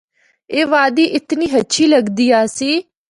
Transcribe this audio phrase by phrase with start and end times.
[0.53, 2.71] اے وادی اتنی ہچھی لگدی آسی۔